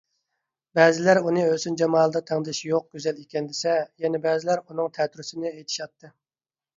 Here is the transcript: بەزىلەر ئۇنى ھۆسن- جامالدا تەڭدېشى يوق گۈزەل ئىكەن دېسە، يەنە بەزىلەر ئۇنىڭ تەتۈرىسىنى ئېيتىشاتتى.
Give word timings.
بەزىلەر 0.77 1.17
ئۇنى 1.25 1.41
ھۆسن- 1.49 1.75
جامالدا 1.81 2.21
تەڭدېشى 2.29 2.65
يوق 2.71 2.87
گۈزەل 2.95 3.19
ئىكەن 3.23 3.49
دېسە، 3.51 3.75
يەنە 4.05 4.23
بەزىلەر 4.23 4.63
ئۇنىڭ 4.63 4.89
تەتۈرىسىنى 4.97 5.53
ئېيتىشاتتى. 5.53 6.11